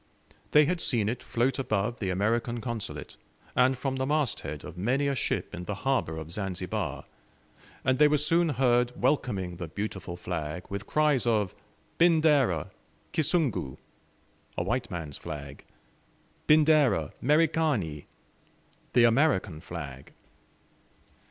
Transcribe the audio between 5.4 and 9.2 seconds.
in the harbor of Zanzibar, and they were soon heard